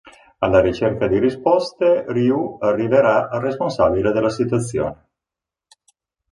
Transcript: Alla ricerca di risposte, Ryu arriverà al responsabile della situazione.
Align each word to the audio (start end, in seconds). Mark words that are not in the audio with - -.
Alla 0.39 0.61
ricerca 0.61 1.05
di 1.05 1.19
risposte, 1.19 2.05
Ryu 2.07 2.57
arriverà 2.59 3.29
al 3.29 3.39
responsabile 3.39 4.11
della 4.11 4.31
situazione. 4.31 5.09